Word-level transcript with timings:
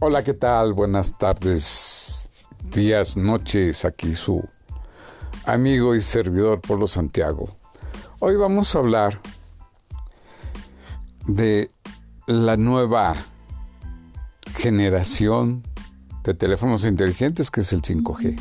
Hola, 0.00 0.22
¿qué 0.22 0.32
tal? 0.32 0.74
Buenas 0.74 1.18
tardes, 1.18 2.28
días, 2.70 3.16
noches, 3.16 3.84
aquí 3.84 4.14
su 4.14 4.48
amigo 5.44 5.96
y 5.96 6.00
servidor 6.00 6.60
Polo 6.60 6.86
Santiago. 6.86 7.56
Hoy 8.20 8.36
vamos 8.36 8.72
a 8.72 8.78
hablar 8.78 9.20
de 11.26 11.72
la 12.28 12.56
nueva 12.56 13.16
generación 14.54 15.64
de 16.22 16.32
teléfonos 16.32 16.84
inteligentes 16.84 17.50
que 17.50 17.62
es 17.62 17.72
el 17.72 17.82
5G. 17.82 18.38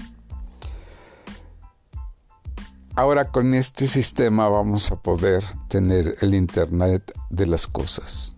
Ahora 2.93 3.31
con 3.31 3.55
este 3.55 3.87
sistema 3.87 4.47
vamos 4.47 4.91
a 4.91 4.97
poder 4.97 5.43
tener 5.69 6.17
el 6.21 6.35
Internet 6.35 7.11
de 7.31 7.47
las 7.47 7.65
cosas. 7.65 8.35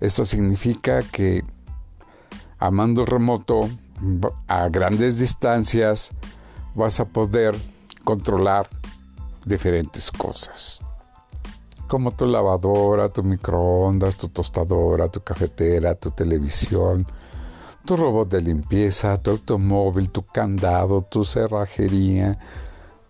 Esto 0.00 0.24
significa 0.24 1.04
que 1.04 1.44
a 2.58 2.70
mando 2.70 3.04
remoto, 3.04 3.68
a 4.46 4.68
grandes 4.68 5.18
distancias, 5.18 6.12
vas 6.74 7.00
a 7.00 7.04
poder 7.06 7.56
controlar 8.04 8.68
diferentes 9.44 10.10
cosas. 10.10 10.80
Como 11.88 12.12
tu 12.12 12.26
lavadora, 12.26 13.08
tu 13.08 13.22
microondas, 13.22 14.16
tu 14.16 14.28
tostadora, 14.28 15.08
tu 15.08 15.20
cafetera, 15.20 15.94
tu 15.94 16.10
televisión, 16.10 17.06
tu 17.84 17.96
robot 17.96 18.28
de 18.28 18.42
limpieza, 18.42 19.20
tu 19.22 19.30
automóvil, 19.30 20.10
tu 20.10 20.22
candado, 20.22 21.02
tu 21.02 21.24
cerrajería, 21.24 22.38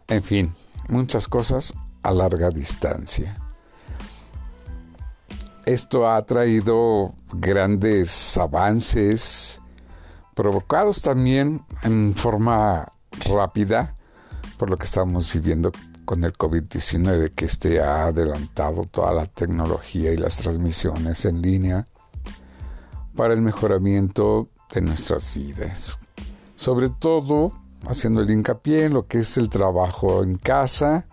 en 0.06 0.22
fin, 0.22 0.54
muchas 0.88 1.26
cosas 1.26 1.74
a 2.02 2.12
larga 2.12 2.50
distancia. 2.50 3.47
Esto 5.68 6.08
ha 6.08 6.24
traído 6.24 7.12
grandes 7.30 8.38
avances, 8.38 9.60
provocados 10.34 11.02
también 11.02 11.62
en 11.82 12.14
forma 12.14 12.90
rápida 13.26 13.94
por 14.56 14.70
lo 14.70 14.78
que 14.78 14.86
estamos 14.86 15.30
viviendo 15.30 15.70
con 16.06 16.24
el 16.24 16.32
COVID-19, 16.32 17.34
que 17.34 17.44
este 17.44 17.82
ha 17.82 18.06
adelantado 18.06 18.84
toda 18.84 19.12
la 19.12 19.26
tecnología 19.26 20.10
y 20.10 20.16
las 20.16 20.38
transmisiones 20.38 21.26
en 21.26 21.42
línea 21.42 21.86
para 23.14 23.34
el 23.34 23.42
mejoramiento 23.42 24.48
de 24.72 24.80
nuestras 24.80 25.34
vidas. 25.34 25.98
Sobre 26.54 26.88
todo 26.88 27.52
haciendo 27.86 28.22
el 28.22 28.30
hincapié 28.30 28.86
en 28.86 28.94
lo 28.94 29.06
que 29.06 29.18
es 29.18 29.36
el 29.36 29.50
trabajo 29.50 30.22
en 30.22 30.36
casa 30.36 31.08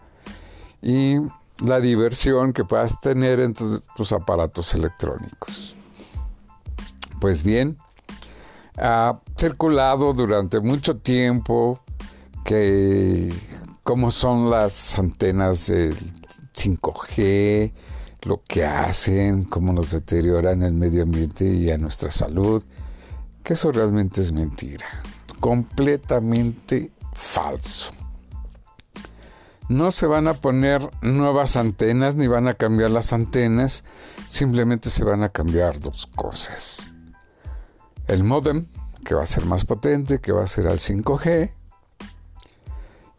y 0.81 1.17
la 1.63 1.79
diversión 1.79 2.53
que 2.53 2.65
puedas 2.65 2.99
tener 2.99 3.39
en 3.39 3.53
tus 3.53 4.11
aparatos 4.11 4.73
electrónicos. 4.73 5.75
Pues 7.19 7.43
bien, 7.43 7.77
ha 8.77 9.19
circulado 9.37 10.13
durante 10.13 10.59
mucho 10.59 10.97
tiempo 10.97 11.79
que 12.43 13.33
cómo 13.83 14.11
son 14.11 14.49
las 14.49 14.97
antenas 14.99 15.67
del 15.67 15.95
5G, 16.53 17.71
lo 18.23 18.41
que 18.47 18.65
hacen, 18.65 19.43
cómo 19.43 19.71
nos 19.71 19.91
deterioran 19.91 20.63
el 20.63 20.73
medio 20.73 21.03
ambiente 21.03 21.45
y 21.45 21.71
a 21.71 21.77
nuestra 21.77 22.11
salud, 22.11 22.63
que 23.43 23.53
eso 23.53 23.71
realmente 23.71 24.21
es 24.21 24.31
mentira, 24.31 24.85
completamente 25.39 26.91
falso. 27.13 27.91
No 29.67 29.91
se 29.91 30.05
van 30.05 30.27
a 30.27 30.35
poner 30.35 30.89
nuevas 31.02 31.55
antenas 31.55 32.16
ni 32.16 32.27
van 32.27 32.47
a 32.47 32.53
cambiar 32.53 32.91
las 32.91 33.13
antenas, 33.13 33.83
simplemente 34.27 34.89
se 34.91 35.03
van 35.03 35.23
a 35.23 35.29
cambiar 35.29 35.79
dos 35.79 36.06
cosas. 36.06 36.91
El 38.07 38.23
modem, 38.23 38.67
que 39.03 39.16
va 39.16 39.23
a 39.23 39.28
ser 39.28 39.45
más 39.45 39.66
potente, 39.66 40.19
que 40.19 40.31
va 40.31 40.44
a 40.44 40.47
ser 40.47 40.67
al 40.67 40.79
5G, 40.79 41.51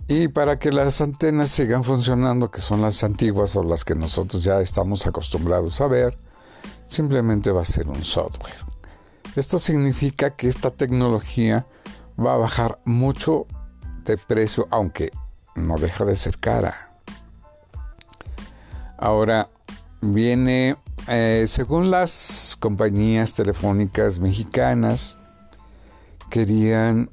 y 0.09 0.28
para 0.28 0.60
que 0.60 0.70
las 0.70 1.00
antenas 1.00 1.50
sigan 1.50 1.82
funcionando, 1.82 2.53
que 2.53 2.60
son 2.60 2.81
las 2.81 3.03
antiguas 3.03 3.56
o 3.56 3.65
las 3.65 3.84
que 3.84 3.97
nosotros 3.97 4.44
ya 4.44 4.60
estamos 4.60 5.04
acostumbrados 5.06 5.81
a 5.81 5.88
ver, 5.88 6.16
simplemente 6.87 7.50
va 7.50 7.62
a 7.62 7.65
ser 7.65 7.88
un 7.88 8.04
software. 8.04 8.54
Esto 9.34 9.59
significa 9.59 10.31
que 10.31 10.49
esta 10.49 10.70
tecnología 10.70 11.66
va 12.19 12.34
a 12.34 12.38
bajar 12.38 12.78
mucho 12.84 13.47
de 14.04 14.16
precio, 14.16 14.69
aunque 14.70 15.10
no 15.56 15.78
deja 15.78 16.05
de 16.05 16.17
ser 16.17 16.39
cara. 16.39 16.75
Ahora 18.99 19.49
viene, 20.00 20.77
eh, 21.09 21.44
según 21.49 21.91
las 21.91 22.56
compañías 22.61 23.34
telefónicas 23.34 24.21
mexicanas, 24.21 25.19
querían 26.31 27.11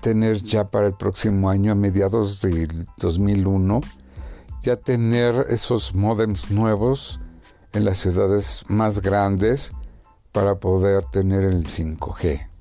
tener 0.00 0.42
ya 0.42 0.64
para 0.64 0.86
el 0.86 0.94
próximo 0.94 1.50
año, 1.50 1.72
a 1.72 1.74
mediados 1.74 2.40
del 2.40 2.86
2001, 2.98 3.80
ya 4.62 4.76
tener 4.76 5.46
esos 5.48 5.94
modems 5.94 6.50
nuevos 6.50 7.20
en 7.72 7.84
las 7.84 7.98
ciudades 7.98 8.64
más 8.68 9.00
grandes 9.00 9.72
para 10.32 10.56
poder 10.56 11.04
tener 11.04 11.44
el 11.44 11.66
5G 11.66 12.55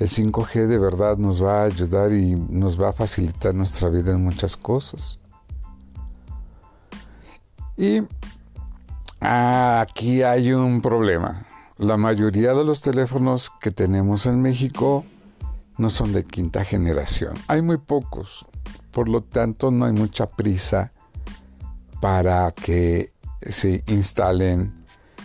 el 0.00 0.08
5G 0.08 0.66
de 0.66 0.78
verdad 0.78 1.18
nos 1.18 1.44
va 1.44 1.60
a 1.60 1.64
ayudar 1.64 2.14
y 2.14 2.34
nos 2.34 2.80
va 2.80 2.88
a 2.88 2.92
facilitar 2.94 3.54
nuestra 3.54 3.90
vida 3.90 4.12
en 4.12 4.24
muchas 4.24 4.56
cosas. 4.56 5.18
Y 7.76 8.02
aquí 9.20 10.22
hay 10.22 10.52
un 10.52 10.80
problema. 10.80 11.46
La 11.76 11.98
mayoría 11.98 12.54
de 12.54 12.64
los 12.64 12.80
teléfonos 12.80 13.52
que 13.60 13.70
tenemos 13.70 14.24
en 14.24 14.40
México 14.40 15.04
no 15.76 15.90
son 15.90 16.14
de 16.14 16.24
quinta 16.24 16.64
generación. 16.64 17.34
Hay 17.46 17.60
muy 17.60 17.76
pocos. 17.76 18.46
Por 18.92 19.06
lo 19.06 19.20
tanto, 19.20 19.70
no 19.70 19.84
hay 19.84 19.92
mucha 19.92 20.26
prisa 20.26 20.92
para 22.00 22.50
que 22.52 23.12
se 23.42 23.84
instalen 23.86 24.82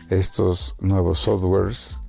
estos 0.09 0.75
nuevos 0.81 1.19
softwares 1.19 1.99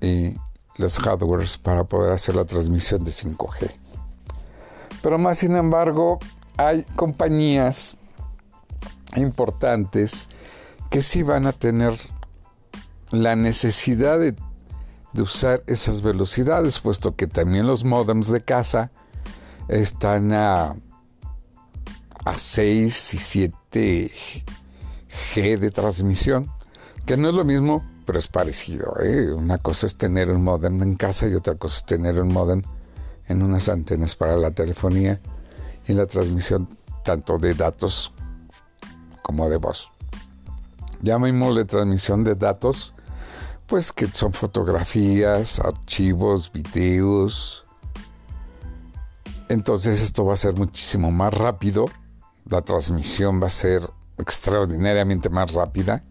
y 0.00 0.36
los 0.80 0.98
hardwares 0.98 1.58
para 1.58 1.84
poder 1.84 2.12
hacer 2.12 2.34
la 2.34 2.44
transmisión 2.44 3.04
de 3.04 3.12
5G. 3.12 3.70
Pero 5.02 5.18
más 5.18 5.38
sin 5.38 5.56
embargo, 5.56 6.18
hay 6.56 6.82
compañías 6.96 7.96
importantes 9.16 10.28
que 10.90 11.02
sí 11.02 11.22
van 11.22 11.46
a 11.46 11.52
tener 11.52 11.98
la 13.10 13.36
necesidad 13.36 14.18
de, 14.18 14.34
usar 15.20 15.62
esas 15.66 16.02
velocidades, 16.02 16.78
puesto 16.78 17.16
que 17.16 17.26
también 17.26 17.66
los 17.66 17.84
modems 17.84 18.28
de 18.28 18.42
casa 18.42 18.90
están 19.68 20.32
a, 20.32 20.76
a 22.24 22.38
6 22.38 23.14
y 23.14 23.18
7 23.18 24.10
G 25.34 25.58
de 25.58 25.70
transmisión, 25.70 26.50
que 27.06 27.16
no 27.16 27.28
es 27.28 27.34
lo 27.34 27.44
mismo 27.44 27.84
pero 28.10 28.18
es 28.18 28.26
parecido. 28.26 28.96
¿eh? 29.00 29.30
Una 29.32 29.58
cosa 29.58 29.86
es 29.86 29.94
tener 29.94 30.30
un 30.30 30.42
modem 30.42 30.82
en 30.82 30.96
casa 30.96 31.28
y 31.28 31.34
otra 31.34 31.54
cosa 31.54 31.76
es 31.76 31.84
tener 31.86 32.20
un 32.20 32.32
modem 32.32 32.60
en 33.28 33.40
unas 33.40 33.68
antenas 33.68 34.16
para 34.16 34.36
la 34.36 34.50
telefonía 34.50 35.20
y 35.86 35.92
la 35.92 36.06
transmisión 36.06 36.68
tanto 37.04 37.38
de 37.38 37.54
datos 37.54 38.12
como 39.22 39.48
de 39.48 39.58
voz. 39.58 39.92
Llamémosle 41.02 41.66
transmisión 41.66 42.24
de 42.24 42.34
datos, 42.34 42.94
pues 43.68 43.92
que 43.92 44.08
son 44.08 44.32
fotografías, 44.32 45.60
archivos, 45.60 46.50
videos. 46.50 47.64
Entonces 49.48 50.02
esto 50.02 50.24
va 50.24 50.34
a 50.34 50.36
ser 50.36 50.54
muchísimo 50.54 51.12
más 51.12 51.32
rápido. 51.32 51.84
La 52.44 52.62
transmisión 52.62 53.40
va 53.40 53.46
a 53.46 53.50
ser 53.50 53.88
extraordinariamente 54.18 55.28
más 55.28 55.52
rápida 55.52 56.02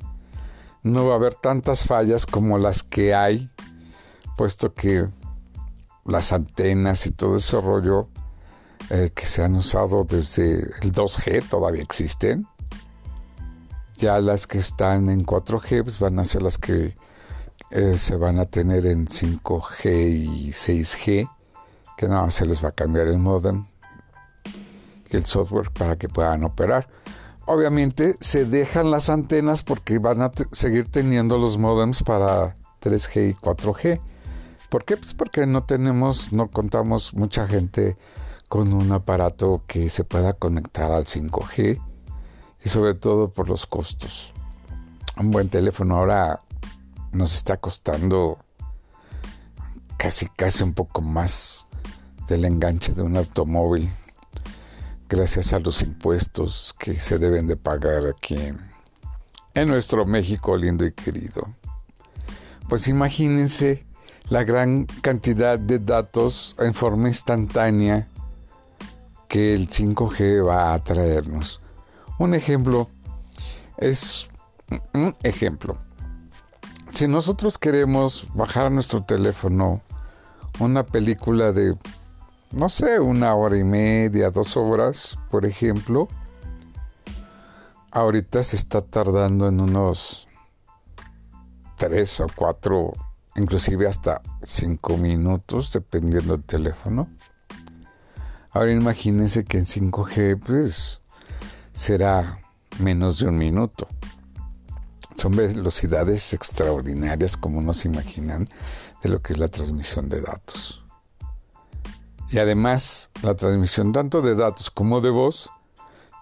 no 0.83 1.05
va 1.05 1.13
a 1.13 1.17
haber 1.17 1.35
tantas 1.35 1.85
fallas 1.85 2.25
como 2.25 2.57
las 2.57 2.83
que 2.83 3.13
hay, 3.13 3.49
puesto 4.37 4.73
que 4.73 5.07
las 6.05 6.31
antenas 6.31 7.05
y 7.05 7.11
todo 7.11 7.37
ese 7.37 7.59
rollo 7.59 8.09
eh, 8.89 9.11
que 9.13 9.25
se 9.25 9.43
han 9.43 9.55
usado 9.55 10.03
desde 10.03 10.55
el 10.81 10.91
2G 10.91 11.47
todavía 11.49 11.83
existen. 11.83 12.47
Ya 13.97 14.19
las 14.21 14.47
que 14.47 14.57
están 14.57 15.09
en 15.09 15.25
4G 15.25 15.83
pues, 15.83 15.99
van 15.99 16.19
a 16.19 16.25
ser 16.25 16.41
las 16.41 16.57
que 16.57 16.95
eh, 17.71 17.97
se 17.97 18.15
van 18.15 18.39
a 18.39 18.45
tener 18.45 18.85
en 18.85 19.07
5G 19.07 20.09
y 20.09 20.49
6G, 20.51 21.29
que 21.97 22.07
nada 22.07 22.23
más 22.23 22.35
se 22.35 22.45
les 22.45 22.63
va 22.63 22.69
a 22.69 22.71
cambiar 22.71 23.07
el 23.07 23.19
modem 23.19 23.65
y 25.11 25.17
el 25.17 25.25
software 25.25 25.69
para 25.71 25.97
que 25.97 26.07
puedan 26.07 26.43
operar 26.45 26.87
obviamente 27.49 28.15
se 28.19 28.45
dejan 28.45 28.91
las 28.91 29.09
antenas 29.09 29.63
porque 29.63 29.97
van 29.97 30.21
a 30.21 30.31
seguir 30.51 30.87
teniendo 30.91 31.39
los 31.39 31.57
modems 31.57 32.03
para 32.03 32.55
3G 32.79 33.31
y 33.31 33.33
4G. 33.33 33.99
¿Por 34.69 34.85
qué? 34.85 34.97
Pues 34.97 35.15
porque 35.15 35.47
no 35.47 35.63
tenemos, 35.63 36.31
no 36.31 36.49
contamos 36.49 37.15
mucha 37.15 37.47
gente 37.47 37.97
con 38.47 38.71
un 38.71 38.91
aparato 38.91 39.63
que 39.65 39.89
se 39.89 40.03
pueda 40.03 40.33
conectar 40.33 40.91
al 40.91 41.05
5G 41.05 41.81
y 42.63 42.69
sobre 42.69 42.93
todo 42.93 43.33
por 43.33 43.49
los 43.49 43.65
costos. 43.65 44.35
Un 45.17 45.31
buen 45.31 45.49
teléfono 45.49 45.97
ahora 45.97 46.39
nos 47.11 47.35
está 47.35 47.57
costando 47.57 48.37
casi 49.97 50.27
casi 50.27 50.61
un 50.61 50.73
poco 50.73 51.01
más 51.01 51.65
del 52.27 52.45
enganche 52.45 52.93
de 52.93 53.01
un 53.01 53.17
automóvil 53.17 53.89
gracias 55.09 55.53
a 55.53 55.59
los 55.59 55.81
impuestos 55.81 56.75
que 56.77 56.93
se 56.93 57.17
deben 57.17 57.47
de 57.47 57.57
pagar 57.57 58.05
aquí 58.05 58.37
en, 59.55 59.67
nuestro 59.67 60.05
México 60.05 60.55
lindo 60.55 60.85
y 60.85 60.93
querido. 60.93 61.49
Pues 62.69 62.87
imagínense 62.87 63.85
la 64.29 64.43
gran 64.43 64.85
cantidad 64.85 65.57
de 65.57 65.79
datos 65.79 66.55
en 66.59 66.73
forma 66.73 67.09
instantánea 67.09 68.07
que 69.27 69.55
el 69.55 69.67
5G 69.67 70.45
va 70.45 70.73
a 70.73 70.83
traernos. 70.83 71.59
Un 72.19 72.35
ejemplo 72.35 72.87
es 73.77 74.29
un 74.93 75.15
ejemplo. 75.23 75.77
Si 76.93 77.07
nosotros 77.07 77.57
queremos 77.57 78.27
bajar 78.35 78.67
a 78.67 78.69
nuestro 78.69 79.03
teléfono 79.03 79.81
una 80.59 80.85
película 80.85 81.51
de 81.51 81.75
no 82.51 82.69
sé, 82.69 82.99
una 82.99 83.35
hora 83.35 83.57
y 83.57 83.63
media, 83.63 84.31
dos 84.31 84.57
horas, 84.57 85.17
por 85.29 85.45
ejemplo, 85.45 86.07
ahorita 87.91 88.43
se 88.43 88.55
está 88.55 88.81
tardando 88.81 89.47
en 89.47 89.59
unos 89.59 90.27
tres 91.77 92.19
o 92.19 92.27
cuatro, 92.35 92.93
inclusive 93.35 93.87
hasta 93.87 94.21
cinco 94.43 94.97
minutos, 94.97 95.71
dependiendo 95.71 96.33
del 96.33 96.43
teléfono. 96.43 97.07
Ahora 98.51 98.71
imagínense 98.71 99.45
que 99.45 99.59
en 99.59 99.65
5G, 99.65 100.39
pues, 100.43 101.01
será 101.71 102.41
menos 102.79 103.19
de 103.19 103.27
un 103.27 103.37
minuto. 103.37 103.87
Son 105.15 105.35
velocidades 105.35 106.33
extraordinarias, 106.33 107.37
como 107.37 107.61
nos 107.61 107.85
imaginan, 107.85 108.45
de 109.03 109.09
lo 109.09 109.21
que 109.21 109.33
es 109.33 109.39
la 109.39 109.49
transmisión 109.49 110.07
de 110.07 110.21
datos. 110.21 110.83
Y 112.31 112.37
además, 112.37 113.09
la 113.23 113.35
transmisión 113.35 113.91
tanto 113.91 114.21
de 114.21 114.35
datos 114.35 114.69
como 114.69 115.01
de 115.01 115.09
voz 115.09 115.49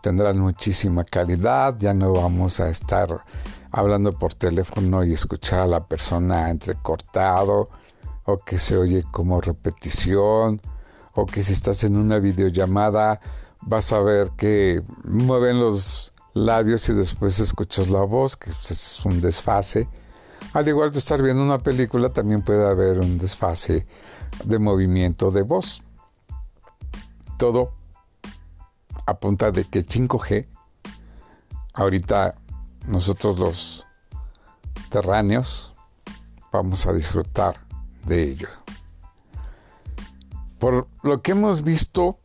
tendrán 0.01 0.39
muchísima 0.39 1.04
calidad. 1.04 1.75
Ya 1.80 1.94
no 1.94 2.13
vamos 2.13 2.62
a 2.62 2.69
estar 2.69 3.25
hablando 3.71 4.13
por 4.13 4.33
teléfono 4.33 5.04
y 5.04 5.13
escuchar 5.13 5.59
a 5.59 5.68
la 5.68 5.86
persona 5.86 6.50
entrecortado 6.50 7.69
o 8.24 8.38
que 8.38 8.57
se 8.57 8.77
oye 8.77 9.04
como 9.12 9.42
repetición 9.42 10.62
o 11.13 11.25
que 11.25 11.44
si 11.44 11.51
estás 11.51 11.83
en 11.83 11.98
una 11.98 12.19
videollamada 12.19 13.19
vas 13.62 13.92
a 13.92 14.00
ver 14.00 14.31
que 14.38 14.81
mueven 15.03 15.60
los 15.60 16.13
labios 16.33 16.88
y 16.88 16.94
después 16.94 17.39
escuchas 17.39 17.89
la 17.89 18.01
voz, 18.01 18.38
que 18.38 18.51
pues, 18.51 18.71
es 18.71 19.06
un 19.06 19.19
desfase. 19.19 19.89
Al 20.53 20.68
igual 20.69 20.92
de 20.92 21.00
estar 21.00 21.21
viendo 21.21 21.44
una 21.44 21.57
película, 21.57 22.13
también 22.13 22.44
puede 22.44 22.65
haber 22.65 23.00
un 23.00 23.18
desfase 23.18 23.86
de 24.45 24.60
movimiento 24.60 25.31
de 25.31 25.42
voz 25.42 25.83
todo 27.38 27.74
apunta 29.06 29.51
de 29.51 29.63
que 29.63 29.80
el 29.80 29.88
5G, 29.88 30.48
ahorita 31.74 32.36
nosotros 32.88 33.39
los 33.39 33.88
terráneos 34.89 35.74
vamos 36.51 36.86
a 36.86 36.94
disfrutar 36.94 37.56
de 38.06 38.24
ello. 38.24 38.50
Por 40.60 40.88
lo 41.04 41.22
que 41.22 41.31
hemos 41.31 41.62
visto 41.62 42.19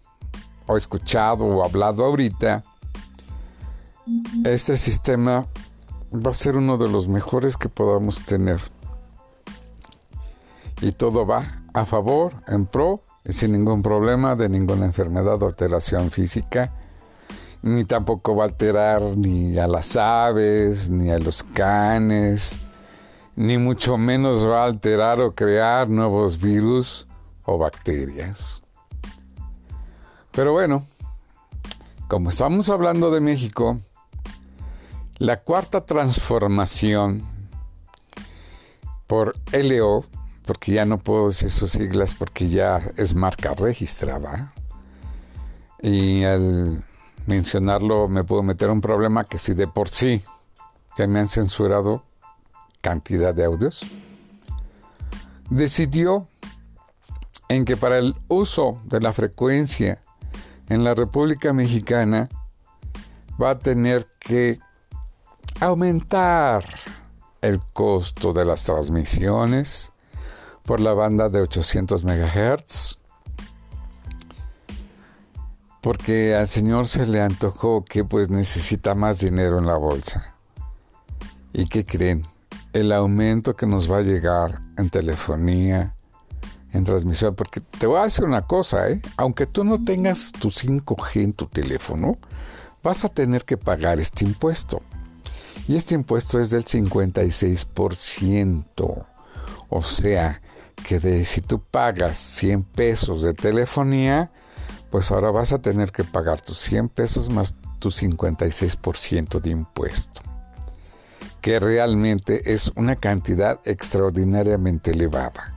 o 0.66 0.76
escuchado 0.76 1.44
o 1.44 1.64
hablado 1.64 2.04
ahorita, 2.04 2.64
este 4.44 4.78
sistema 4.78 5.46
va 6.12 6.30
a 6.30 6.34
ser 6.34 6.56
uno 6.56 6.78
de 6.78 6.88
los 6.88 7.08
mejores 7.08 7.56
que 7.56 7.68
podamos 7.68 8.24
tener. 8.24 8.60
Y 10.80 10.92
todo 10.92 11.26
va 11.26 11.44
a 11.74 11.84
favor, 11.84 12.34
en 12.48 12.66
pro 12.66 13.02
sin 13.28 13.52
ningún 13.52 13.82
problema 13.82 14.34
de 14.34 14.48
ninguna 14.48 14.86
enfermedad 14.86 15.42
o 15.42 15.46
alteración 15.46 16.10
física, 16.10 16.72
ni 17.62 17.84
tampoco 17.84 18.34
va 18.34 18.44
a 18.44 18.48
alterar 18.48 19.02
ni 19.16 19.58
a 19.58 19.68
las 19.68 19.96
aves, 19.96 20.90
ni 20.90 21.10
a 21.10 21.18
los 21.18 21.42
canes, 21.42 22.58
ni 23.36 23.58
mucho 23.58 23.96
menos 23.96 24.46
va 24.46 24.62
a 24.62 24.66
alterar 24.66 25.20
o 25.20 25.34
crear 25.34 25.88
nuevos 25.88 26.40
virus 26.40 27.06
o 27.44 27.58
bacterias. 27.58 28.62
Pero 30.32 30.52
bueno, 30.52 30.86
como 32.08 32.30
estamos 32.30 32.68
hablando 32.70 33.10
de 33.10 33.20
México, 33.20 33.78
la 35.18 35.40
cuarta 35.40 35.86
transformación 35.86 37.22
por 39.06 39.36
LO 39.52 40.04
porque 40.44 40.72
ya 40.72 40.84
no 40.84 40.98
puedo 40.98 41.28
decir 41.28 41.50
sus 41.50 41.72
siglas 41.72 42.14
porque 42.14 42.48
ya 42.48 42.82
es 42.96 43.14
marca 43.14 43.54
registrada. 43.54 44.52
Y 45.80 46.24
al 46.24 46.84
mencionarlo 47.26 48.08
me 48.08 48.24
puedo 48.24 48.42
meter 48.42 48.70
un 48.70 48.80
problema 48.80 49.24
que 49.24 49.38
si 49.38 49.54
de 49.54 49.66
por 49.66 49.88
sí 49.88 50.22
ya 50.96 51.06
me 51.06 51.20
han 51.20 51.28
censurado 51.28 52.04
cantidad 52.80 53.34
de 53.34 53.44
audios, 53.44 53.84
decidió 55.50 56.26
en 57.48 57.64
que 57.64 57.76
para 57.76 57.98
el 57.98 58.14
uso 58.28 58.76
de 58.84 59.00
la 59.00 59.12
frecuencia 59.12 60.00
en 60.68 60.84
la 60.84 60.94
República 60.94 61.52
Mexicana 61.52 62.28
va 63.40 63.50
a 63.50 63.58
tener 63.58 64.08
que 64.18 64.58
aumentar 65.60 66.64
el 67.40 67.60
costo 67.72 68.32
de 68.32 68.44
las 68.44 68.64
transmisiones 68.64 69.91
por 70.64 70.80
la 70.80 70.94
banda 70.94 71.28
de 71.28 71.40
800 71.40 72.04
MHz. 72.04 72.98
Porque 75.80 76.36
al 76.36 76.48
señor 76.48 76.86
se 76.86 77.06
le 77.06 77.20
antojó 77.20 77.84
que 77.84 78.04
pues 78.04 78.30
necesita 78.30 78.94
más 78.94 79.20
dinero 79.20 79.58
en 79.58 79.66
la 79.66 79.76
bolsa. 79.76 80.36
¿Y 81.52 81.66
qué 81.66 81.84
creen? 81.84 82.22
El 82.72 82.92
aumento 82.92 83.56
que 83.56 83.66
nos 83.66 83.90
va 83.90 83.98
a 83.98 84.02
llegar 84.02 84.60
en 84.78 84.88
telefonía, 84.88 85.96
en 86.72 86.84
transmisión, 86.84 87.34
porque 87.34 87.60
te 87.60 87.86
voy 87.86 87.98
a 87.98 88.04
decir 88.04 88.24
una 88.24 88.46
cosa, 88.46 88.88
¿eh? 88.88 89.02
aunque 89.16 89.46
tú 89.46 89.64
no 89.64 89.82
tengas 89.82 90.32
tu 90.32 90.48
5G 90.48 91.22
en 91.22 91.32
tu 91.34 91.46
teléfono, 91.46 92.16
vas 92.82 93.04
a 93.04 93.08
tener 93.08 93.44
que 93.44 93.56
pagar 93.56 94.00
este 94.00 94.24
impuesto. 94.24 94.82
Y 95.68 95.76
este 95.76 95.94
impuesto 95.94 96.40
es 96.40 96.50
del 96.50 96.64
56%. 96.64 99.06
O 99.68 99.82
sea, 99.82 100.41
que 100.82 101.00
de 101.00 101.24
si 101.24 101.40
tú 101.40 101.60
pagas 101.62 102.18
100 102.18 102.64
pesos 102.64 103.22
de 103.22 103.34
telefonía, 103.34 104.30
pues 104.90 105.10
ahora 105.10 105.30
vas 105.30 105.52
a 105.52 105.60
tener 105.60 105.92
que 105.92 106.04
pagar 106.04 106.40
tus 106.40 106.58
100 106.58 106.88
pesos 106.90 107.30
más 107.30 107.54
tu 107.78 107.88
56% 107.88 109.40
de 109.40 109.50
impuesto, 109.50 110.20
que 111.40 111.58
realmente 111.58 112.52
es 112.52 112.70
una 112.76 112.94
cantidad 112.96 113.58
extraordinariamente 113.64 114.92
elevada. 114.92 115.54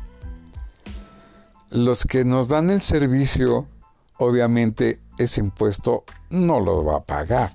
Los 1.69 2.05
que 2.05 2.25
nos 2.25 2.47
dan 2.47 2.69
el 2.71 2.81
servicio, 2.81 3.67
obviamente 4.17 5.01
ese 5.17 5.41
impuesto 5.41 6.03
no 6.29 6.59
lo 6.59 6.83
va 6.83 6.97
a 6.97 7.03
pagar, 7.03 7.53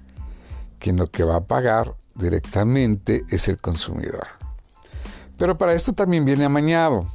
quien 0.79 0.97
lo 0.97 1.09
que 1.09 1.25
va 1.25 1.37
a 1.37 1.45
pagar 1.45 1.97
directamente 2.15 3.25
es 3.31 3.49
el 3.49 3.57
consumidor. 3.57 4.27
Pero 5.39 5.57
para 5.57 5.73
esto 5.73 5.95
también 5.95 6.25
viene 6.25 6.45
amañado 6.45 7.09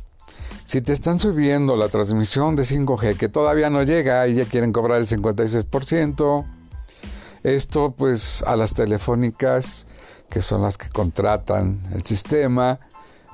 si 0.65 0.81
te 0.81 0.93
están 0.93 1.19
subiendo 1.19 1.77
la 1.77 1.89
transmisión 1.89 2.55
de 2.55 2.63
5G 2.63 3.17
que 3.17 3.29
todavía 3.29 3.69
no 3.69 3.83
llega 3.83 4.27
y 4.27 4.33
ya 4.33 4.45
quieren 4.45 4.73
cobrar 4.73 4.99
el 4.99 5.07
56%, 5.07 6.45
esto 7.43 7.91
pues 7.95 8.41
a 8.41 8.55
las 8.55 8.73
telefónicas, 8.73 9.85
que 10.27 10.41
son 10.41 10.63
las 10.63 10.79
que 10.79 10.89
contratan 10.89 11.83
el 11.93 12.03
sistema, 12.03 12.79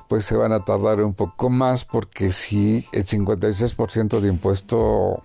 pues 0.08 0.26
se 0.26 0.36
van 0.36 0.52
a 0.52 0.62
tardar 0.62 1.00
un 1.00 1.14
poco 1.14 1.48
más 1.48 1.86
porque 1.86 2.32
si 2.32 2.86
el 2.92 3.06
56% 3.06 4.20
de 4.20 4.28
impuesto, 4.28 5.22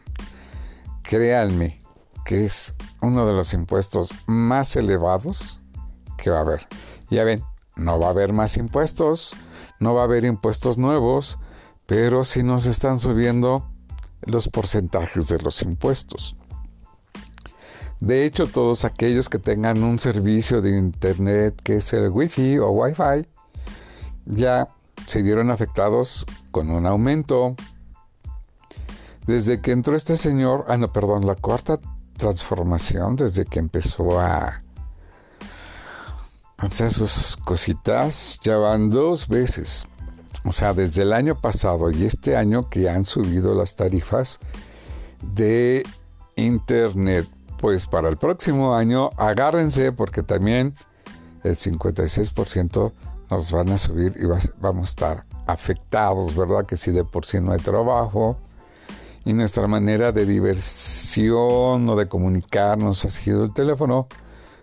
créanme, 1.03 1.83
que 2.23 2.45
es 2.45 2.73
uno 3.01 3.27
de 3.27 3.33
los 3.33 3.53
impuestos 3.53 4.13
más 4.27 4.77
elevados 4.77 5.59
que 6.17 6.29
va 6.29 6.37
a 6.37 6.41
haber. 6.41 6.67
Ya 7.09 7.25
ven, 7.25 7.43
no 7.75 7.99
va 7.99 8.07
a 8.07 8.11
haber 8.11 8.31
más 8.31 8.55
impuestos, 8.55 9.35
no 9.81 9.93
va 9.93 10.01
a 10.01 10.05
haber 10.05 10.23
impuestos 10.23 10.77
nuevos, 10.77 11.37
pero 11.87 12.23
si 12.25 12.43
nos 12.43 12.67
están 12.67 12.99
subiendo 12.99 13.65
los 14.21 14.49
porcentajes 14.49 15.29
de 15.29 15.39
los 15.39 15.61
impuestos. 15.63 16.35
De 17.99 18.25
hecho, 18.25 18.45
todos 18.45 18.85
aquellos 18.85 19.29
que 19.29 19.39
tengan 19.39 19.81
un 19.81 19.97
servicio 19.97 20.61
de 20.61 20.77
internet 20.77 21.59
que 21.63 21.77
es 21.77 21.93
el 21.93 22.09
Wi-Fi 22.09 22.59
o 22.59 22.69
Wi-Fi 22.69 23.27
ya 24.25 24.67
se 25.07 25.23
vieron 25.23 25.49
afectados 25.49 26.25
con 26.51 26.69
un 26.69 26.85
aumento. 26.85 27.55
Desde 29.25 29.61
que 29.61 29.71
entró 29.71 29.95
este 29.95 30.15
señor, 30.15 30.65
ah 30.67 30.77
no, 30.77 30.91
perdón, 30.91 31.25
la 31.25 31.35
cuarta 31.35 31.79
transformación, 32.17 33.15
desde 33.15 33.45
que 33.45 33.59
empezó 33.59 34.19
a 34.19 34.61
hacer 36.57 36.93
sus 36.93 37.37
cositas, 37.37 38.39
ya 38.43 38.57
van 38.57 38.89
dos 38.89 39.27
veces 39.27 39.87
O 40.47 40.51
sea, 40.51 40.73
desde 40.73 41.01
el 41.01 41.13
año 41.13 41.39
pasado 41.39 41.91
y 41.91 42.05
este 42.05 42.37
año 42.37 42.69
que 42.69 42.89
han 42.89 43.05
subido 43.05 43.53
las 43.53 43.75
tarifas 43.75 44.39
de 45.21 45.85
Internet. 46.35 47.27
Pues 47.59 47.87
para 47.87 48.07
el 48.07 48.17
próximo 48.17 48.75
año 48.75 49.09
agárrense 49.17 49.91
porque 49.91 50.23
también 50.23 50.75
el 51.43 51.57
56% 51.57 52.93
nos 53.29 53.51
van 53.51 53.69
a 53.69 53.77
subir 53.77 54.15
y 54.17 54.25
vamos 54.59 54.87
a 54.87 54.89
estar 54.89 55.25
afectados, 55.47 56.35
¿verdad? 56.35 56.65
Que 56.65 56.77
si 56.77 56.91
de 56.91 57.03
por 57.03 57.25
sí 57.25 57.41
no 57.41 57.51
hay 57.51 57.59
trabajo 57.59 58.37
y 59.25 59.33
nuestra 59.33 59.67
manera 59.67 60.11
de 60.11 60.25
diversión 60.25 61.89
o 61.89 61.95
de 61.95 62.07
comunicarnos 62.07 63.03
ha 63.05 63.09
sido 63.09 63.43
el 63.43 63.53
teléfono, 63.53 64.07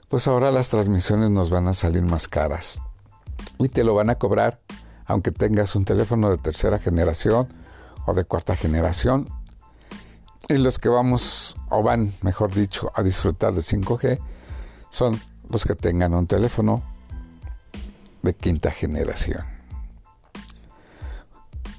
pues 0.09 0.29
ahora 0.29 0.53
las 0.53 0.71
transmisiones 0.71 1.31
nos 1.31 1.50
van 1.50 1.67
a 1.69 1.75
salir 1.75 2.03
más 2.03 2.29
caras 2.29 2.81
y 3.59 3.69
te 3.69 3.85
lo 3.85 3.95
van 3.95 4.11
a 4.11 4.14
cobrar 4.14 4.61
aunque 5.06 5.30
tengas 5.30 5.75
un 5.76 5.84
teléfono 5.84 6.30
de 6.30 6.38
tercera 6.38 6.78
generación 6.78 7.49
o 8.06 8.14
de 8.14 8.25
cuarta 8.25 8.56
generación. 8.56 9.28
Y 10.49 10.58
los 10.58 10.78
que 10.78 10.88
vamos, 10.88 11.56
o 11.70 11.82
van, 11.82 12.12
mejor 12.23 12.52
dicho, 12.52 12.92
a 12.94 13.02
disfrutar 13.02 13.54
de 13.54 13.61
5G, 13.62 14.20
son 14.90 15.20
los 15.49 15.64
que 15.64 15.75
tengan 15.75 16.14
un 16.14 16.26
teléfono 16.26 16.82
de 18.23 18.34
quinta 18.34 18.70
generación. 18.70 19.44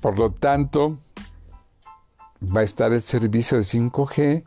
Por 0.01 0.20
lo 0.20 0.32
tanto, 0.32 0.98
va 2.55 2.62
a 2.62 2.63
estar 2.63 2.94
el 2.94 3.01
servicio 3.01 3.58
de 3.58 3.63
5G. 3.63 4.44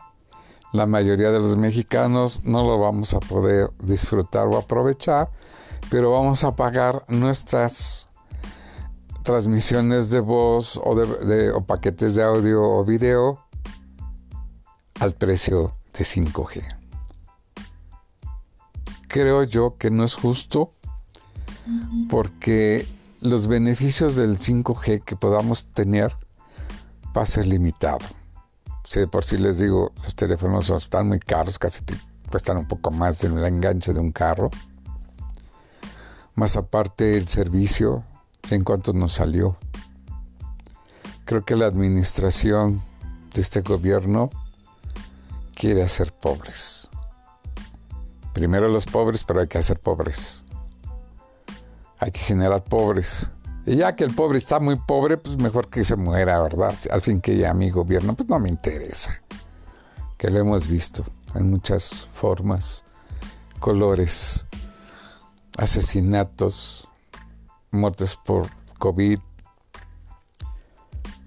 La 0.73 0.87
mayoría 0.87 1.30
de 1.30 1.38
los 1.38 1.56
mexicanos 1.56 2.42
no 2.44 2.62
lo 2.64 2.78
vamos 2.78 3.14
a 3.14 3.20
poder 3.20 3.70
disfrutar 3.82 4.47
o 4.47 4.56
aprovechar, 4.56 5.30
pero 5.90 6.11
vamos 6.11 6.44
a 6.44 6.54
pagar 6.54 7.04
nuestras 7.08 8.08
transmisiones 9.22 10.10
de 10.10 10.20
voz 10.20 10.80
o, 10.82 10.94
de, 10.94 11.52
paquetes 11.66 12.14
de 12.14 12.22
audio 12.22 12.62
o 12.62 12.84
video 12.84 13.44
al 15.00 15.12
precio 15.12 15.75
de 15.92 16.04
5G. 16.04 16.62
Creo 19.08 19.42
yo 19.44 19.76
que 19.78 19.90
no 19.90 20.04
es 20.04 20.14
justo 20.14 20.72
porque 22.08 22.87
los 23.20 23.46
beneficios 23.46 24.16
del 24.16 24.38
5G 24.38 25.02
que 25.04 25.16
podamos 25.16 25.66
tener 25.68 26.14
va 27.16 27.22
a 27.22 27.26
ser 27.26 27.46
limitado. 27.46 28.06
Si 28.84 29.04
por 29.06 29.25
si 29.25 29.37
les 29.37 29.58
digo, 29.58 29.92
los 30.02 30.14
teléfonos 30.14 30.70
están 30.70 31.08
muy 31.08 31.18
caros, 31.18 31.58
casi 31.58 31.80
cuestan 32.30 32.58
un 32.58 32.66
poco 32.66 32.90
más 32.90 33.20
de 33.20 33.28
la 33.28 33.48
enganche 33.48 33.92
de 33.92 34.00
un 34.00 34.12
carro. 34.12 34.50
Más 36.34 36.56
aparte 36.56 37.16
el 37.16 37.28
servicio 37.28 38.04
en 38.50 38.64
cuanto 38.64 38.93
nos 38.93 39.14
salió. 39.14 39.57
Creo 41.25 41.45
que 41.45 41.57
la 41.57 41.67
administración 41.67 42.83
de 43.35 43.43
este 43.43 43.61
gobierno 43.61 44.31
quiere 45.55 45.83
hacer 45.83 46.12
pobres. 46.12 46.88
Primero 48.33 48.69
los 48.69 48.87
pobres, 48.87 49.25
pero 49.25 49.40
hay 49.40 49.49
que 49.49 49.59
hacer 49.59 49.78
pobres. 49.81 50.45
Hay 51.99 52.12
que 52.12 52.21
generar 52.21 52.64
pobres. 52.64 53.31
Y 53.67 53.76
ya 53.76 53.95
que 53.95 54.05
el 54.05 54.14
pobre 54.14 54.38
está 54.38 54.61
muy 54.61 54.76
pobre, 54.76 55.19
pues 55.19 55.37
mejor 55.37 55.69
que 55.69 55.85
se 55.85 55.97
muera, 55.97 56.40
¿verdad? 56.40 56.75
Al 56.90 57.02
fin 57.02 57.21
que 57.21 57.37
ya 57.37 57.52
mi 57.52 57.71
gobierno, 57.71 58.14
pues 58.14 58.28
no 58.28 58.38
me 58.38 58.49
interesa. 58.49 59.21
Que 60.17 60.31
lo 60.31 60.38
hemos 60.38 60.69
visto 60.69 61.05
en 61.35 61.50
muchas 61.50 62.07
formas, 62.14 62.85
colores, 63.59 64.47
asesinatos, 65.57 66.88
muertes 67.70 68.16
por 68.16 68.48
COVID, 68.78 69.18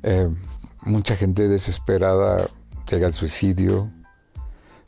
eh, 0.03 0.29
mucha 0.83 1.15
gente 1.15 1.47
desesperada 1.47 2.49
llega 2.89 3.07
al 3.07 3.13
suicidio. 3.13 3.91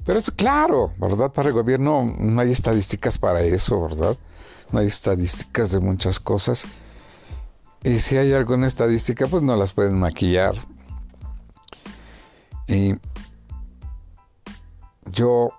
Pero 0.06 0.20
es 0.20 0.32
claro, 0.32 0.92
¿verdad? 0.98 1.32
Para 1.32 1.50
el 1.50 1.54
gobierno 1.54 2.04
no 2.18 2.42
hay 2.42 2.52
estadísticas 2.52 3.18
para 3.18 3.42
eso, 3.42 3.82
¿verdad? 3.82 4.18
No 4.72 4.80
hay 4.80 4.88
estadísticas 4.88 5.72
de 5.72 5.80
muchas 5.80 6.20
cosas. 6.20 6.66
Y 7.84 8.00
si 8.00 8.18
hay 8.18 8.34
alguna 8.34 8.68
estadística, 8.68 9.28
pues 9.28 9.44
no 9.44 9.56
las 9.56 9.74
pueden 9.74 10.00
maquillar. 10.00 10.56
Y 12.68 12.96
yo 15.06 15.52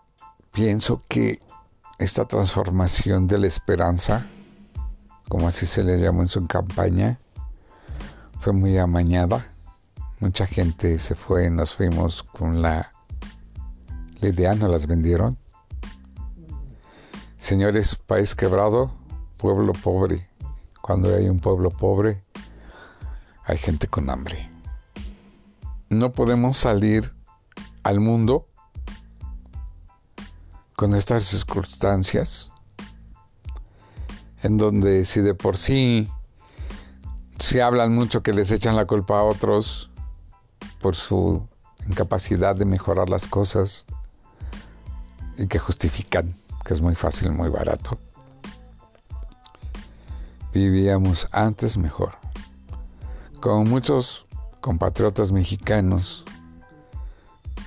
pienso 0.52 1.02
que 1.08 1.40
esta 1.98 2.26
transformación 2.26 3.26
de 3.26 3.38
la 3.38 3.46
esperanza 3.46 4.26
como 5.34 5.48
así 5.48 5.66
se 5.66 5.82
le 5.82 5.98
llamó 5.98 6.22
en 6.22 6.28
su 6.28 6.46
campaña, 6.46 7.18
fue 8.38 8.52
muy 8.52 8.78
amañada. 8.78 9.44
Mucha 10.20 10.46
gente 10.46 10.96
se 11.00 11.16
fue, 11.16 11.50
nos 11.50 11.74
fuimos 11.74 12.22
con 12.22 12.62
la, 12.62 12.92
idea, 14.22 14.54
nos 14.54 14.70
las 14.70 14.86
vendieron. 14.86 15.36
Señores, 17.36 17.96
país 17.96 18.36
quebrado, 18.36 18.94
pueblo 19.36 19.72
pobre. 19.72 20.30
Cuando 20.80 21.12
hay 21.12 21.28
un 21.28 21.40
pueblo 21.40 21.70
pobre, 21.70 22.22
hay 23.42 23.58
gente 23.58 23.88
con 23.88 24.10
hambre. 24.10 24.48
No 25.88 26.12
podemos 26.12 26.58
salir 26.58 27.12
al 27.82 27.98
mundo 27.98 28.46
con 30.76 30.94
estas 30.94 31.24
circunstancias 31.24 32.52
en 34.44 34.58
donde 34.58 35.06
si 35.06 35.20
de 35.22 35.34
por 35.34 35.56
sí 35.56 36.08
se 37.38 37.62
hablan 37.62 37.94
mucho 37.94 38.22
que 38.22 38.34
les 38.34 38.50
echan 38.50 38.76
la 38.76 38.84
culpa 38.84 39.18
a 39.18 39.22
otros 39.22 39.90
por 40.82 40.94
su 40.94 41.48
incapacidad 41.88 42.54
de 42.54 42.66
mejorar 42.66 43.08
las 43.08 43.26
cosas 43.26 43.86
y 45.38 45.46
que 45.46 45.58
justifican 45.58 46.36
que 46.62 46.74
es 46.74 46.82
muy 46.82 46.94
fácil, 46.94 47.32
muy 47.32 47.48
barato. 47.48 47.98
Vivíamos 50.52 51.26
antes 51.32 51.76
mejor. 51.78 52.12
Como 53.40 53.64
muchos 53.64 54.26
compatriotas 54.60 55.32
mexicanos, 55.32 56.24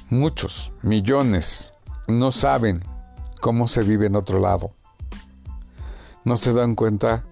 muchos, 0.10 0.72
millones, 0.84 1.72
no 2.08 2.32
saben 2.32 2.84
cómo 3.42 3.68
se 3.68 3.82
vive 3.82 4.06
en 4.06 4.16
otro 4.16 4.40
lado 4.40 4.77
no 6.28 6.36
se 6.36 6.52
dan 6.52 6.76
cuenta 6.76 7.24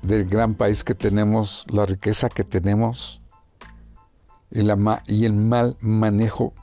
del 0.00 0.26
gran 0.26 0.54
país 0.54 0.82
que 0.82 0.94
tenemos, 0.94 1.66
la 1.68 1.84
riqueza 1.84 2.30
que 2.30 2.42
tenemos 2.42 3.20
y, 4.50 4.60
el 5.26 5.34
mal 5.34 5.76
manejo 5.80 6.54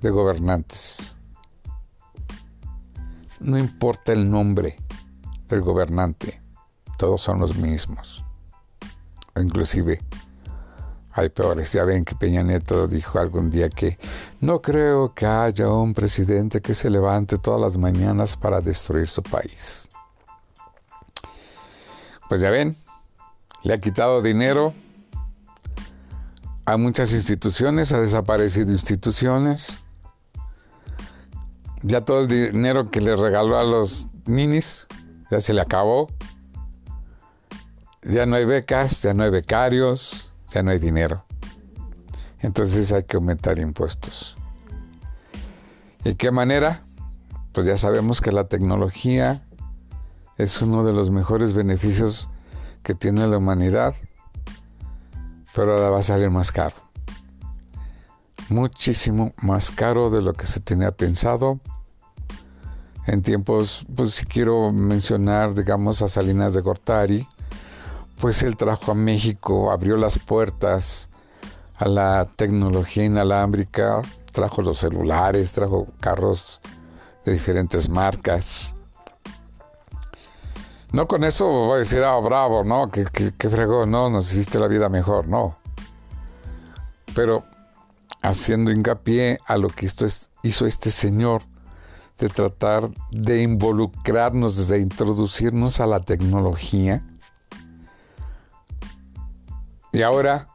de 0.00 0.08
gobernantes. 0.08 1.14
No 3.38 3.58
importa 3.58 4.12
el 4.12 4.30
nombre 4.30 4.78
del 5.46 5.60
gobernante, 5.60 6.40
todos 6.96 7.20
son 7.20 7.38
los 7.40 7.54
mismos. 7.56 8.24
inclusive 9.36 10.00
hay 11.12 11.28
peores. 11.28 11.70
Ya 11.72 11.84
ven 11.84 12.06
que 12.06 12.14
Peña 12.14 12.42
Nieto 12.42 12.88
dijo 12.88 13.18
algún 13.18 13.50
día 13.50 13.68
que 13.68 13.98
no 14.40 14.62
creo 14.62 15.12
que 15.12 15.26
haya 15.26 15.68
un 15.68 15.92
presidente 15.92 16.62
que 16.62 16.72
se 16.72 16.88
levante 16.88 17.36
todas 17.36 17.60
las 17.60 17.76
mañanas 17.76 18.38
para 18.38 18.62
destruir 18.62 19.06
su 19.08 19.22
país. 19.22 19.89
Pues 22.30 22.40
ya 22.42 22.50
ven, 22.50 22.76
le 23.64 23.74
ha 23.74 23.80
quitado 23.80 24.22
dinero 24.22 24.72
a 26.64 26.76
muchas 26.76 27.12
instituciones, 27.12 27.90
ha 27.90 28.00
desaparecido 28.00 28.70
instituciones. 28.70 29.78
Ya 31.82 32.04
todo 32.04 32.20
el 32.20 32.28
dinero 32.28 32.92
que 32.92 33.00
le 33.00 33.16
regaló 33.16 33.58
a 33.58 33.64
los 33.64 34.06
ninis 34.26 34.86
ya 35.28 35.40
se 35.40 35.52
le 35.52 35.60
acabó. 35.60 36.08
Ya 38.02 38.26
no 38.26 38.36
hay 38.36 38.44
becas, 38.44 39.02
ya 39.02 39.12
no 39.12 39.24
hay 39.24 39.30
becarios, 39.30 40.30
ya 40.54 40.62
no 40.62 40.70
hay 40.70 40.78
dinero. 40.78 41.24
Entonces 42.38 42.92
hay 42.92 43.02
que 43.02 43.16
aumentar 43.16 43.58
impuestos. 43.58 44.36
¿Y 46.04 46.14
qué 46.14 46.30
manera? 46.30 46.84
Pues 47.50 47.66
ya 47.66 47.76
sabemos 47.76 48.20
que 48.20 48.30
la 48.30 48.44
tecnología 48.44 49.42
es 50.42 50.62
uno 50.62 50.84
de 50.84 50.94
los 50.94 51.10
mejores 51.10 51.52
beneficios 51.52 52.28
que 52.82 52.94
tiene 52.94 53.26
la 53.26 53.36
humanidad, 53.36 53.94
pero 55.54 55.74
ahora 55.74 55.90
va 55.90 55.98
a 55.98 56.02
salir 56.02 56.30
más 56.30 56.50
caro. 56.50 56.76
Muchísimo 58.48 59.34
más 59.42 59.70
caro 59.70 60.08
de 60.08 60.22
lo 60.22 60.32
que 60.32 60.46
se 60.46 60.60
tenía 60.60 60.92
pensado. 60.92 61.60
En 63.06 63.20
tiempos, 63.20 63.84
pues 63.94 64.14
si 64.14 64.24
quiero 64.24 64.72
mencionar, 64.72 65.54
digamos, 65.54 66.00
a 66.00 66.08
Salinas 66.08 66.54
de 66.54 66.62
Gortari, 66.62 67.28
pues 68.18 68.42
él 68.42 68.56
trajo 68.56 68.92
a 68.92 68.94
México, 68.94 69.70
abrió 69.70 69.98
las 69.98 70.18
puertas 70.18 71.10
a 71.76 71.86
la 71.86 72.26
tecnología 72.36 73.04
inalámbrica, 73.04 74.00
trajo 74.32 74.62
los 74.62 74.78
celulares, 74.78 75.52
trajo 75.52 75.86
carros 76.00 76.60
de 77.26 77.32
diferentes 77.32 77.88
marcas, 77.90 78.74
No 80.92 81.06
con 81.06 81.22
eso 81.22 81.46
voy 81.46 81.76
a 81.76 81.78
decir, 81.78 82.02
ah, 82.02 82.18
bravo, 82.18 82.64
no, 82.64 82.90
que, 82.90 83.04
que, 83.04 83.50
fregó, 83.50 83.86
no, 83.86 84.10
nos 84.10 84.32
hiciste 84.32 84.58
la 84.58 84.66
vida 84.66 84.88
mejor, 84.88 85.28
no. 85.28 85.56
Pero 87.14 87.44
haciendo 88.22 88.72
hincapié 88.72 89.38
a 89.46 89.56
lo 89.56 89.68
que 89.68 89.86
hizo 90.42 90.66
este 90.66 90.90
señor 90.90 91.42
de 92.18 92.28
tratar 92.28 92.90
de 93.12 93.42
involucrarnos, 93.42 94.68
de 94.68 94.78
introducirnos 94.80 95.80
a 95.80 95.86
la 95.86 96.00
tecnología. 96.00 97.04
Y 99.92 100.02
ahora, 100.02 100.48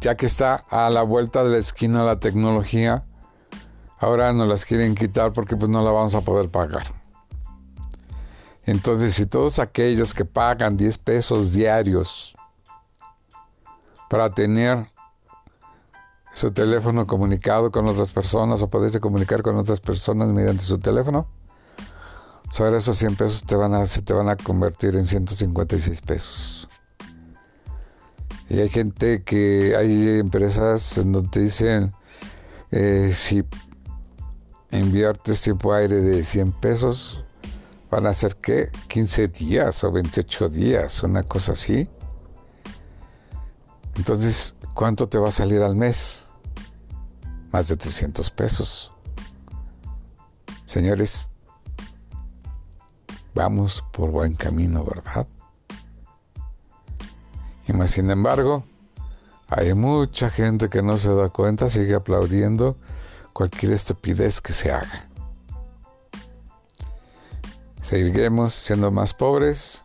ya 0.00 0.16
que 0.16 0.26
está 0.26 0.64
a 0.70 0.90
la 0.90 1.02
vuelta 1.02 1.44
de 1.44 1.50
la 1.50 1.58
esquina 1.58 2.04
la 2.04 2.20
tecnología, 2.20 3.04
ahora 3.98 4.32
nos 4.34 4.48
las 4.48 4.64
quieren 4.64 4.94
quitar 4.94 5.32
porque 5.32 5.56
pues 5.56 5.70
no 5.70 5.82
la 5.82 5.90
vamos 5.90 6.14
a 6.14 6.20
poder 6.20 6.50
pagar. 6.50 6.97
Entonces, 8.68 9.14
si 9.14 9.24
todos 9.24 9.60
aquellos 9.60 10.12
que 10.12 10.26
pagan 10.26 10.76
10 10.76 10.98
pesos 10.98 11.54
diarios 11.54 12.36
para 14.10 14.28
tener 14.28 14.86
su 16.34 16.52
teléfono 16.52 17.06
comunicado 17.06 17.70
con 17.70 17.88
otras 17.88 18.10
personas 18.10 18.62
o 18.62 18.68
poderse 18.68 19.00
comunicar 19.00 19.40
con 19.40 19.56
otras 19.56 19.80
personas 19.80 20.28
mediante 20.28 20.64
su 20.64 20.78
teléfono, 20.78 21.26
sobre 22.52 22.76
esos 22.76 22.98
100 22.98 23.16
pesos 23.16 23.38
se 23.38 24.02
te 24.02 24.12
van 24.12 24.28
a 24.28 24.36
convertir 24.36 24.96
en 24.96 25.06
156 25.06 26.02
pesos. 26.02 26.68
Y 28.50 28.60
hay 28.60 28.68
gente 28.68 29.22
que, 29.22 29.76
hay 29.78 30.18
empresas 30.18 31.00
donde 31.06 31.30
te 31.30 31.40
dicen, 31.40 31.94
eh, 32.70 33.12
si 33.14 33.46
inviertes 34.72 35.40
tiempo 35.40 35.72
aire 35.72 36.02
de 36.02 36.22
100 36.22 36.52
pesos, 36.52 37.24
van 37.90 38.06
a 38.06 38.14
ser 38.14 38.36
qué? 38.36 38.70
15 38.88 39.28
días 39.28 39.82
o 39.84 39.92
28 39.92 40.48
días, 40.48 41.02
una 41.02 41.22
cosa 41.22 41.52
así. 41.52 41.88
Entonces, 43.96 44.54
¿cuánto 44.74 45.08
te 45.08 45.18
va 45.18 45.28
a 45.28 45.32
salir 45.32 45.62
al 45.62 45.74
mes? 45.74 46.26
Más 47.50 47.68
de 47.68 47.76
300 47.76 48.30
pesos. 48.30 48.92
Señores, 50.66 51.30
vamos 53.34 53.82
por 53.92 54.10
buen 54.10 54.34
camino, 54.34 54.84
¿verdad? 54.84 55.26
Y 57.66 57.72
más 57.72 57.90
sin 57.90 58.10
embargo, 58.10 58.64
hay 59.48 59.72
mucha 59.74 60.30
gente 60.30 60.68
que 60.68 60.82
no 60.82 60.98
se 60.98 61.14
da 61.14 61.30
cuenta, 61.30 61.70
sigue 61.70 61.94
aplaudiendo 61.94 62.76
cualquier 63.32 63.72
estupidez 63.72 64.40
que 64.40 64.52
se 64.52 64.70
haga 64.70 65.08
seguiremos 67.88 68.52
siendo 68.52 68.90
más 68.90 69.14
pobres. 69.14 69.82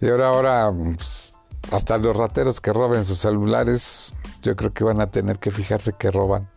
Y 0.00 0.08
ahora, 0.08 0.28
ahora, 0.28 0.72
pues, 0.94 1.34
hasta 1.72 1.98
los 1.98 2.16
rateros 2.16 2.60
que 2.60 2.72
roben 2.72 3.04
sus 3.04 3.18
celulares, 3.18 4.12
yo 4.42 4.54
creo 4.54 4.72
que 4.72 4.84
van 4.84 5.00
a 5.00 5.10
tener 5.10 5.40
que 5.40 5.50
fijarse 5.50 5.94
que 5.94 6.12
roban. 6.12 6.48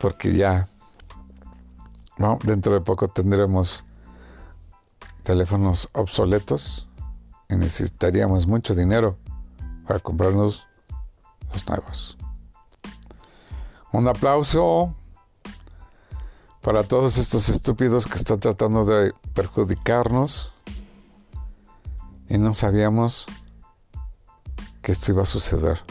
Porque 0.00 0.34
ya, 0.34 0.66
dentro 2.42 2.74
de 2.74 2.80
poco 2.80 3.06
tendremos 3.06 3.84
teléfonos 5.22 5.88
obsoletos 5.92 6.88
y 7.48 7.54
necesitaríamos 7.54 8.48
mucho 8.48 8.74
dinero 8.74 9.16
para 9.86 10.00
comprarnos 10.00 10.66
los 11.52 11.68
nuevos. 11.68 12.18
Un 13.92 14.08
aplauso 14.08 14.96
para 16.60 16.82
todos 16.84 17.16
estos 17.16 17.48
estúpidos 17.48 18.06
que 18.06 18.16
están 18.16 18.40
tratando 18.40 18.84
de 18.84 19.14
perjudicarnos 19.34 20.52
y 22.28 22.38
no 22.38 22.54
sabíamos 22.54 23.26
que 24.82 24.92
esto 24.92 25.12
iba 25.12 25.22
a 25.22 25.26
suceder. 25.26 25.82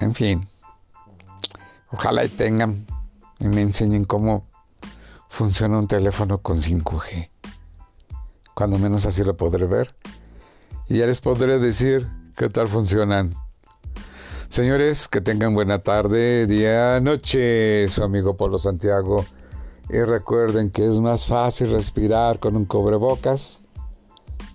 En 0.00 0.14
fin, 0.14 0.48
ojalá 1.90 2.24
y 2.24 2.28
tengan 2.28 2.86
y 3.38 3.48
me 3.48 3.62
enseñen 3.62 4.04
cómo 4.04 4.46
funciona 5.28 5.78
un 5.78 5.88
teléfono 5.88 6.38
con 6.38 6.58
5G. 6.58 7.30
Cuando 8.54 8.78
menos 8.78 9.06
así 9.06 9.24
lo 9.24 9.36
podré 9.36 9.66
ver. 9.66 9.94
Y 10.88 10.98
ya 10.98 11.06
les 11.06 11.20
podré 11.20 11.58
decir 11.58 12.08
qué 12.36 12.50
tal 12.50 12.68
funcionan. 12.68 13.34
Señores, 14.52 15.08
que 15.08 15.22
tengan 15.22 15.54
buena 15.54 15.78
tarde, 15.78 16.46
día, 16.46 17.00
noche, 17.00 17.88
su 17.88 18.04
amigo 18.04 18.36
Polo 18.36 18.58
Santiago. 18.58 19.24
Y 19.88 19.98
recuerden 20.02 20.68
que 20.68 20.84
es 20.84 21.00
más 21.00 21.24
fácil 21.24 21.72
respirar 21.72 22.38
con 22.38 22.56
un 22.56 22.66
cobrebocas 22.66 23.62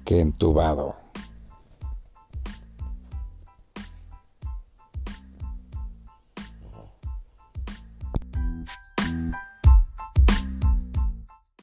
que 0.06 0.22
entubado. 0.22 0.96